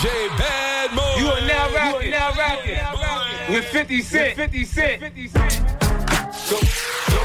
[0.00, 1.20] DJ Bad Boy.
[1.20, 4.34] You are now rocking, you are now rocking with 50 Cent.
[4.34, 5.00] 50 Cent.
[5.02, 5.80] 50 Cent.
[6.48, 6.58] Go,
[7.10, 7.20] go,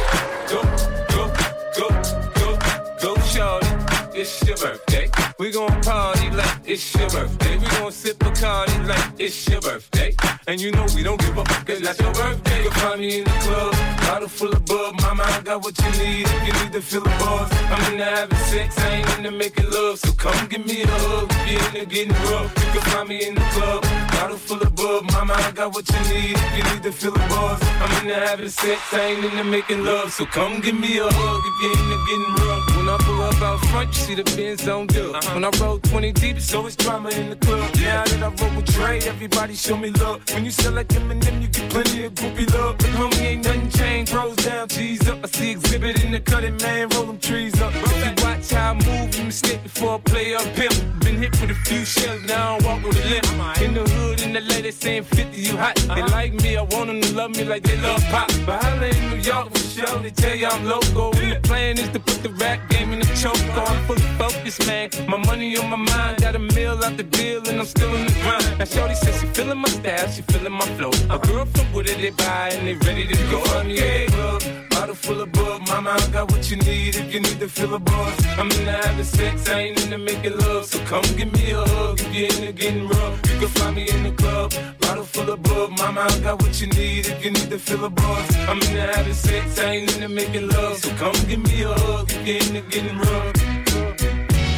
[0.49, 0.61] go,
[1.07, 1.31] go,
[1.77, 1.87] go,
[2.35, 3.67] go, go, shorty.
[4.13, 5.14] It's your birthday.
[5.37, 7.57] We gon' party like it's your birthday.
[7.57, 10.15] We gon' sip a party like it's your birthday.
[10.47, 12.63] And you know we don't give up, cause that's your birthday.
[12.63, 13.73] You'll find me in the club,
[14.07, 15.01] bottle full of bub.
[15.01, 17.51] Mama, I got what you need if you need to feel the buzz.
[17.51, 19.99] I'm into having sex, I ain't into making love.
[19.99, 22.55] So come give me a hug if you're into getting rough.
[22.55, 23.83] You can find me in the club,
[24.15, 25.11] bottle full of bub.
[25.11, 27.59] Mama, I got what you need if you need to feel the buzz.
[27.81, 30.11] I'm into having sex, I ain't into making love.
[30.11, 32.77] So come give me a hug if you're into getting rough.
[32.77, 35.15] When I pull up out front, you see the Benz on dub.
[35.15, 35.33] Uh-huh.
[35.33, 37.73] When I roll 20 deep, it's always drama in the club.
[37.75, 40.21] Now that I roll with Dre, everybody show me love.
[40.33, 42.77] When you sell like Eminem, you get plenty of groupie love.
[42.77, 44.11] But homie, ain't nothing changed.
[44.11, 45.19] Pros down, G's up.
[45.23, 46.89] I see exhibit in the cutting, man.
[46.89, 47.73] Roll them trees up.
[47.75, 50.75] If you watch how I move, you mistake before I play up pimp.
[51.03, 53.25] Been hit with a few shells, now I walk with a limp.
[53.61, 55.75] In the hood, in the lady saying 50, you hot.
[55.75, 56.07] They uh-huh.
[56.11, 58.29] like me, I want them to love me like they love pop.
[58.45, 61.15] But holla in New York for sure, they tell you I'm local.
[61.17, 63.37] And the plan is to put the rap game in the choke.
[63.55, 64.89] Oh, I'm fully focused, man.
[65.07, 68.05] My money on my mind, got a meal out the deal, and I'm still in
[68.05, 68.59] the grind.
[68.59, 70.91] Now, Shorty says she feeling my style, she feeling my flow.
[71.09, 74.54] A girl from Wooded, they buy, and they ready to go on the yeah.
[74.85, 77.73] Bottle full of bug, mama, I got what you need if you need to feel
[77.73, 78.25] a buzz.
[78.37, 80.65] I'm in into having sex, I ain't in into making love.
[80.65, 83.19] So come give me a hug if you're into getting rough.
[83.31, 86.61] You can find me in the club, bottle full of bug, mama, I got what
[86.61, 88.35] you need if you need to feel a buzz.
[88.47, 90.77] I'm in into having sex, I ain't in into making love.
[90.77, 93.54] So come give me a hug if you're into getting rough.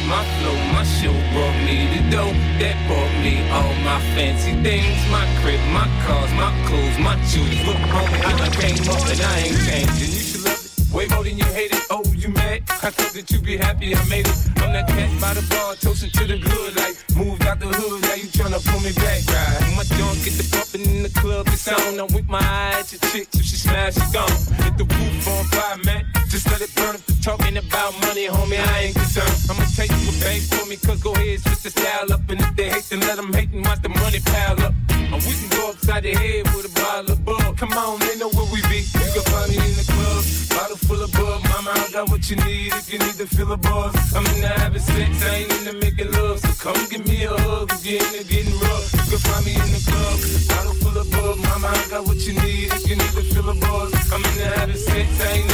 [0.08, 4.96] My flow, my show brought me the dough that brought me all my fancy things.
[5.12, 7.66] My crib, my cars, my clothes, my shoes.
[7.66, 10.12] Look, homie, I came up and I ain't changing.
[10.12, 11.84] You should love it way more than you hate it.
[11.90, 12.62] Oh, you mad?
[12.70, 14.38] I thought that you be happy I made it.
[14.56, 16.76] I'm that cat by the bar, toasting to the good.
[16.76, 19.76] Like, moved out the hood, now you tryna pull me back, right?
[19.76, 22.00] My junk get the bumping in the club, it's on.
[22.00, 24.32] I'm with my eyes, your chick, if she smash, she gone.
[24.64, 26.06] Hit the roof on fire, man.
[26.28, 29.36] Just let it burn if the talking about money, homie, I ain't concerned.
[29.50, 32.24] I'ma take you a bank for me, cause go ahead, switch the style up.
[32.30, 34.72] And if they hate, then let them hate and watch the money pile up.
[35.12, 37.58] And we can go upside the head with a bottle of bug.
[37.58, 38.80] Come on, they know where we be.
[38.80, 40.24] You can find me in the club,
[40.56, 41.40] bottle full of bug.
[41.52, 43.92] Mama, I got what you need if you need to feel a buzz.
[44.16, 46.40] I'm into having sex, I ain't into making love.
[46.40, 48.88] So come give me a hug if you're into getting rough.
[48.96, 50.16] You can find me in the club,
[50.48, 51.36] bottle full of bug.
[51.44, 53.92] Mama, I got what you need if you need to feel a buzz.
[54.12, 55.47] I'm into having sex, I ain't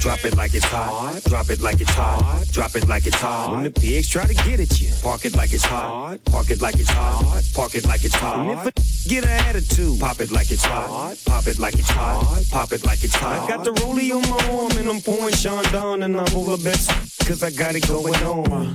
[0.00, 1.20] drop it like it's hot.
[1.24, 2.44] Drop it like it's hot.
[2.52, 3.52] Drop it like it's hot.
[3.52, 6.18] When the pigs try to get at you, park it like it's hot.
[6.26, 7.42] Park it like it's hot.
[7.54, 8.38] Park it like it's hot.
[8.40, 11.16] And if a get an attitude, pop it like it's hot.
[11.26, 12.44] Pop it like it's hot.
[12.50, 13.42] Pop it like it's hot.
[13.42, 16.56] I got the rollie on my arm and I'm pouring Sean down and I'm over
[16.62, 16.90] best
[17.26, 18.74] cause I got it going on.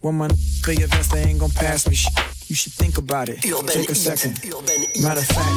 [0.00, 0.28] When my
[0.62, 1.96] play your vest, they ain't gon' pass me.
[2.46, 3.42] You should think about it.
[3.42, 4.38] Take a second.
[5.02, 5.50] Matter of fact,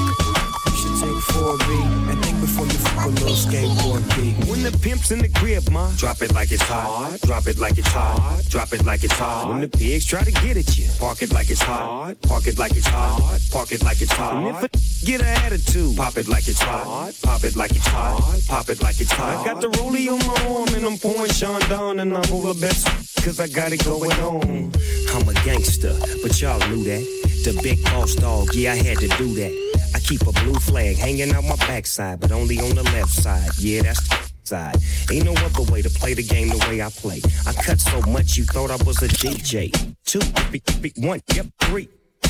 [0.65, 4.33] you should take 4B and think before you fuck a little skateboard B.
[4.49, 7.19] When the pimp's in the crib, ma, drop it like it's hot.
[7.21, 8.43] Drop it like it's hot.
[8.49, 9.49] Drop it like it's hot.
[9.49, 12.19] When the pigs try to get at you, park it like it's hot.
[12.23, 13.39] Park it like it's hot.
[13.51, 14.35] Park it like it's hot.
[14.37, 17.13] And if a get an attitude, pop it like it's hot.
[17.21, 18.41] Pop it like it's hot.
[18.47, 19.37] Pop it like it's hot.
[19.37, 22.59] I got the rollie on my arm and I'm pouring Sean down and I'm over
[22.59, 24.71] best cause I got it going on.
[25.13, 27.03] I'm a gangster, but y'all knew that.
[27.43, 29.91] The big boss dog, yeah, I had to do that.
[29.93, 33.49] I keep a blue flag hanging out my backside, but only on the left side.
[33.57, 34.77] Yeah, that's the side.
[35.11, 37.21] Ain't no other way to play the game the way I play.
[37.45, 39.71] I cut so much you thought I was a DJ.
[40.05, 40.21] Two,
[40.97, 41.89] one, yep, three.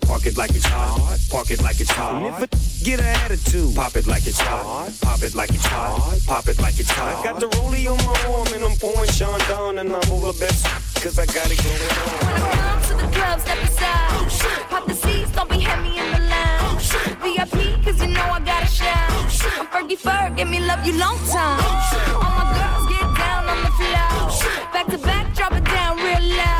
[0.00, 2.22] Park it like it's hot, park it like it's hot.
[2.22, 5.66] And if a get an attitude, pop it like it's hot, pop it like it's
[5.66, 7.20] hot, pop it like it's hot.
[7.20, 10.32] I got the rollie on my arm and I'm pouring Sean down and I'm over
[10.32, 10.66] the best
[11.02, 12.38] cause I got it going on.
[12.40, 14.10] Wanna come to the club, step aside.
[14.12, 16.86] Oh, pop the seats, don't be heavy in the lounge.
[16.94, 19.08] Oh, VIP, cause you know I gotta shine.
[19.10, 19.28] Oh,
[19.60, 21.60] I'm Fergie Ferg, give me love you long time.
[22.14, 24.72] All my girls get down on the floor.
[24.72, 26.57] Back to back, drop it down real loud.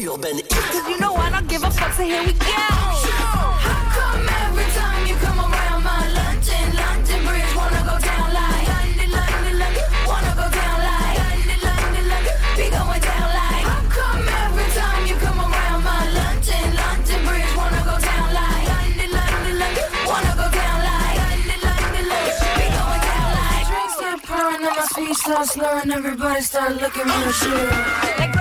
[0.00, 0.54] Dancing like a.
[0.72, 2.46] Cause you know I don't give a fuck, so here we go.
[2.46, 8.68] How come every time you come around my London, London Bridge wanna go down like
[8.68, 13.64] London, London, London, wanna go down like London, London, London, be going down like.
[13.68, 18.64] How come every time you come around my London, London Bridge wanna go down like
[18.72, 23.64] London, London, London, wanna go down like London, London, London, be going down like.
[23.68, 28.39] Drinks start pouring and my speech starts slurring, everybody start looking real sure.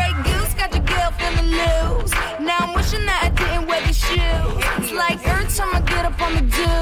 [4.09, 4.63] Shoes.
[4.77, 6.73] It's like every time I get up on the do.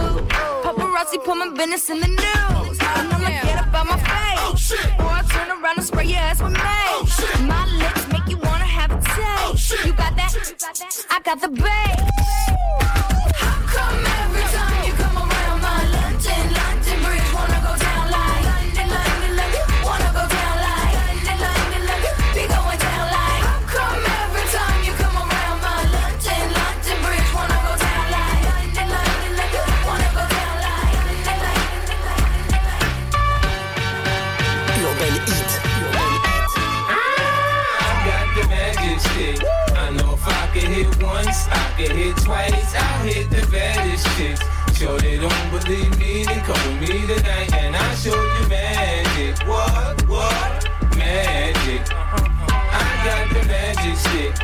[0.63, 2.77] Paparazzi put my business in the news.
[2.79, 4.71] And I'ma get up on my face.
[4.99, 7.17] Or I turn around and spray your ass with mace.
[7.53, 9.85] My lips make you wanna have a taste.
[9.85, 10.31] You got that?
[11.09, 12.86] I got the bass.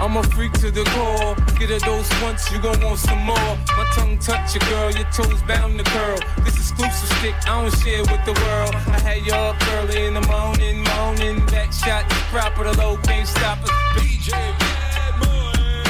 [0.04, 1.34] I'm a freak to the core.
[1.58, 3.52] Get a dose once, you gon' want some more.
[3.78, 6.20] My tongue touch your girl, your toes bound to curl.
[6.44, 8.76] This exclusive stick, I don't share with the world.
[8.76, 11.46] I had you up early in the morning, morning.
[11.46, 12.04] Back shot,
[12.36, 13.70] proper, the low can't stop us.
[13.96, 15.88] DJ Bad Boy.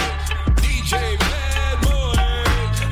[0.61, 2.13] DJ Bad Boy.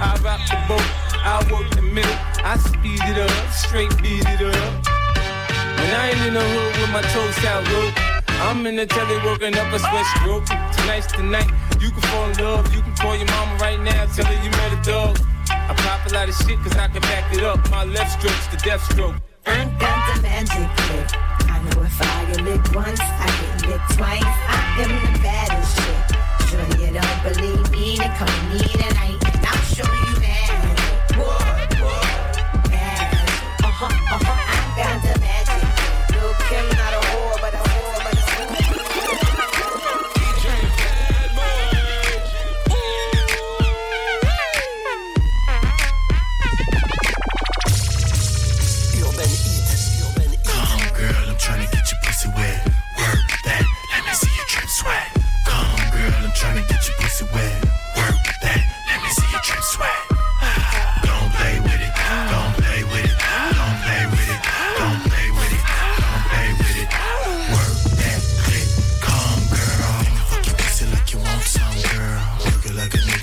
[0.01, 0.89] I rock the boat,
[1.21, 2.17] I work the middle.
[2.41, 4.85] I speed it up, straight beat it up.
[5.77, 9.17] When I ain't in the hood with my toes out low, I'm in the telly
[9.23, 10.70] working up a sweat stroke.
[10.91, 11.49] Tonight's the night,
[11.79, 12.75] you can fall in love.
[12.75, 15.17] You can call your mama right now, tell her you met a dog.
[15.49, 17.63] I pop a lot of shit cause I can back it up.
[17.71, 19.15] My left stroke's the death stroke.
[19.45, 21.07] I got the magic trick.
[21.47, 24.35] I know if I get once, I get licked twice.
[24.51, 26.03] I am the baddest chick.
[26.49, 29.30] Sure you don't believe me, then come with me tonight,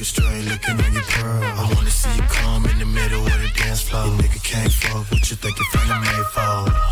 [0.08, 1.42] straight looking on your pearl.
[1.42, 4.06] I wanna see you come in the middle of the dance floor.
[4.06, 6.87] Your nigga can't fuck what you think your friend made for.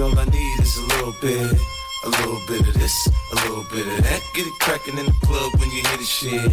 [0.00, 1.60] All I need is a little bit.
[2.04, 4.22] A little bit of this, a little bit of that.
[4.32, 6.52] Get it crackin' in the club when you hear the shit.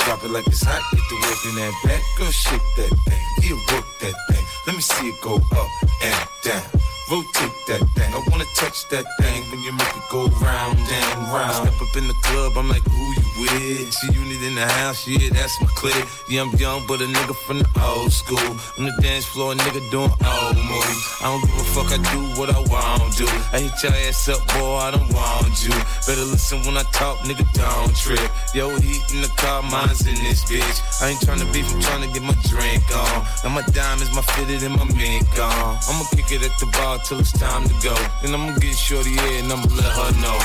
[0.00, 2.02] Drop it like it's hot, get the work in that back.
[2.18, 4.44] Girl, shake that thing, yeah, work that thing.
[4.66, 5.68] Let me see it go up
[6.02, 6.89] and down.
[7.10, 8.10] Rotate that thing.
[8.14, 11.52] I wanna touch that thing when you make it go round and round.
[11.52, 13.92] Step up in the club, I'm like, who you with?
[13.92, 16.06] See unit in the house, yeah, that's my clique.
[16.28, 18.50] Yeah, I'm young, but a nigga from the old school.
[18.78, 21.02] On the dance floor, a nigga doing old moves.
[21.20, 23.26] I don't give a fuck, I do what I want to.
[23.52, 25.74] I hit your ass up, boy, I don't want you.
[26.06, 28.30] Better listen when I talk, nigga, don't trip.
[28.54, 30.78] Yo, heat in the car, mine's in this bitch.
[31.02, 33.26] I ain't tryna beef, I'm tryna get my drink on.
[33.42, 35.78] Now my diamonds, my fitted, and my mink on.
[35.90, 37.94] I'ma kick it at the bar till it's time to go.
[38.22, 40.38] Then I'ma get shorty in and I'ma let her know.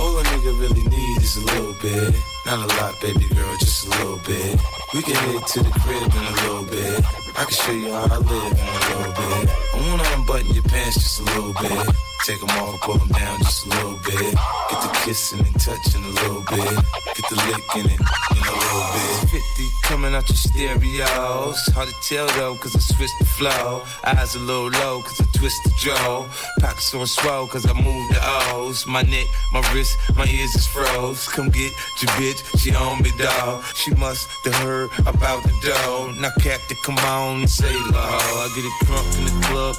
[0.00, 2.14] All a nigga really need is a little bit.
[2.46, 4.60] Not a lot, baby girl, just a little bit.
[4.94, 7.04] We can head to the crib in a little bit.
[7.36, 9.50] I can show you how I live in a little bit.
[9.74, 12.11] I wanna unbutton your pants just a little bit.
[12.24, 14.34] Take them off, pull them down just a little bit.
[14.70, 16.78] Get the kissing and touching a little bit.
[17.16, 19.42] Get the licking it in a little bit.
[19.42, 21.58] 50 coming out your stereos.
[21.74, 23.82] Hard to tell though, cause I switched the flow.
[24.04, 26.28] Eyes a little low, cause I twist the jaw.
[26.60, 28.20] Pockets on swell, cause I move the
[28.54, 28.86] O's.
[28.86, 31.26] My neck, my wrist, my ears is froze.
[31.26, 33.64] Come get your bitch, she on me, dog.
[33.74, 36.14] She must have heard about the dough.
[36.20, 37.98] Now, Captain, come on and say low.
[37.98, 39.76] I get it crunk in the club,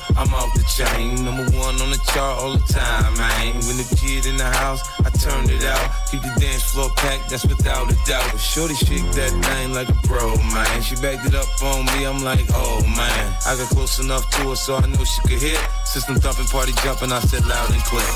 [0.73, 1.23] chain.
[1.23, 3.53] Number one on the chart all the time, man.
[3.69, 5.85] When the kid in the house, I turned it out.
[6.09, 8.25] Keep the dance floor packed, that's without a doubt.
[8.31, 10.81] But Shorty shake that thing like a pro, man.
[10.81, 13.25] She backed it up on me, I'm like, oh man.
[13.45, 15.61] I got close enough to her so I knew she could hit.
[15.85, 18.13] System thumping, party jumping, I said loud and clear.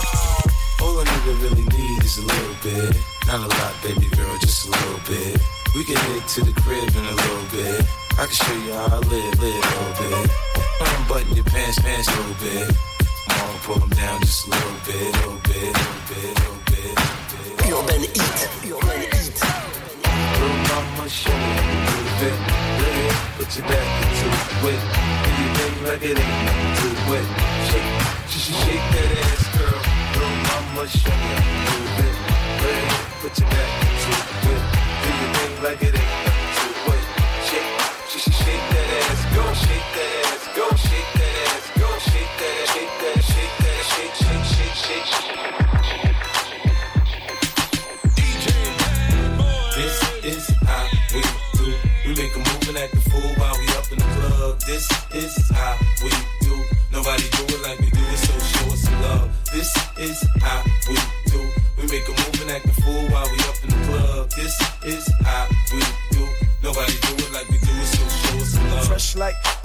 [0.81, 2.97] All a nigga really need is a little bit.
[3.27, 5.37] Not a lot, baby girl, just a little bit.
[5.75, 7.85] We can head to the crib in a little bit.
[8.17, 10.56] I can show you how I live, live a little bit.
[10.79, 12.75] Unbutton your pants, pants a little bit.
[13.29, 16.93] Mama pull them down just a little bit, little bit, little bit, little bit,
[17.41, 17.73] little bit.
[17.73, 19.37] Urban Heat, Urban Heat.
[20.37, 22.37] Little mama show me a little bit.
[22.77, 24.27] Yeah, put your back into
[24.69, 24.81] it.
[25.23, 27.27] Do your thing like it ain't nothing to it.
[27.67, 27.91] Shake,
[28.29, 29.79] should shake that ass, girl.
[30.13, 32.15] Little mama show me a little bit.
[32.61, 32.85] Yeah,
[33.21, 34.63] put your back into it.
[35.01, 36.26] Do your thing like it ain't
[38.47, 40.76] shake that ass, go shake that ass, go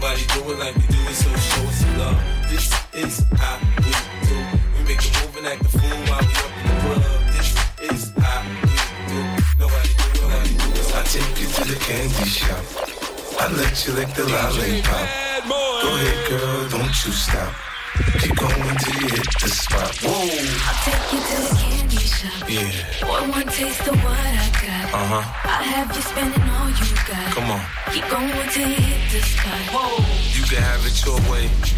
[0.00, 2.16] Nobody do it like we do it, so show us some love.
[2.48, 3.90] This is how we
[4.30, 4.38] do.
[4.78, 7.02] We make a move and act a fool while we up in the club.
[7.34, 7.50] This
[7.82, 8.78] is how we
[9.10, 9.20] do.
[9.58, 10.94] Nobody do it like we do it.
[10.94, 12.62] I take you to the candy shop.
[13.40, 15.08] I let you lick the lollipop.
[15.82, 17.52] Go ahead, girl, don't you stop.
[18.22, 19.98] Keep going till you hit the spot.
[19.98, 20.28] Whoa,
[20.86, 21.67] Take you to the
[22.08, 23.06] candy yeah.
[23.06, 24.94] Boy, one taste of what I got.
[24.94, 25.24] Uh huh.
[25.44, 27.34] I have you spending all you got.
[27.34, 27.62] Come on.
[27.92, 29.60] Keep going till you hit the spot.
[30.34, 31.77] You can have it your way.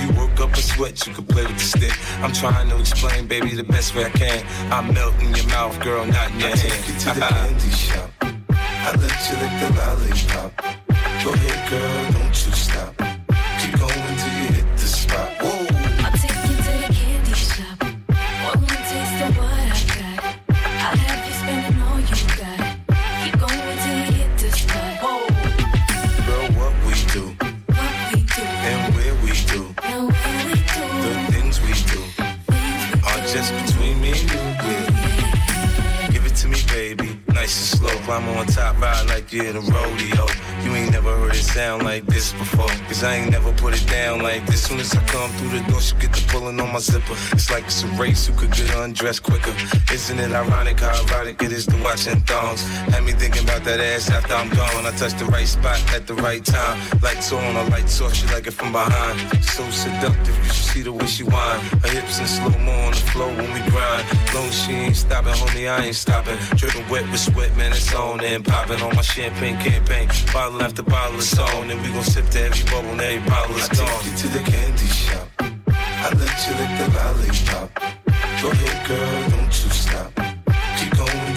[0.09, 1.93] work up a sweat, you play with the stick.
[2.23, 4.45] I'm trying to explain, baby, the best way I can.
[4.71, 6.59] I melt in your mouth, girl, not in your I hand.
[6.59, 8.11] take you to the candy shop.
[8.21, 10.51] I let you lick the lollipop.
[11.23, 13.10] Go ahead, girl, don't you stop.
[39.31, 40.25] Like a rodeo.
[40.63, 42.60] You ain't never heard it sound like this before.
[43.01, 44.61] Cause I ain't never put it down like this.
[44.61, 47.17] Soon as I come through the door, she get the pulling on my zipper.
[47.31, 49.55] It's like it's a race who could get undressed quicker.
[49.91, 52.61] Isn't it ironic how erotic it is to watching thongs?
[52.93, 54.85] Had me thinking about that ass after I'm gone.
[54.85, 56.77] I touch the right spot at the right time.
[57.01, 59.17] Lights on, a lights off, she like it from behind.
[59.45, 61.59] So seductive, you should see the way she whine.
[61.81, 64.05] Her hips in slow mo on the floor when we grind.
[64.35, 66.37] Long she ain't stopping, homie, I ain't stopping.
[66.55, 70.07] Dripping wet with sweat, man, it's on and popping on my champagne campaign.
[70.31, 73.55] Bottle after bottle is on, and we gon' sip to every bubble and every bottle
[73.55, 73.87] is I gone.
[73.87, 75.27] take you to the candy shop.
[75.39, 77.69] I let you lick the lollipop.
[78.41, 80.11] Go ahead, girl, don't you stop.
[80.77, 81.35] Keep going